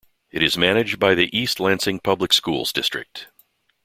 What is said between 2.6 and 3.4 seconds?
district.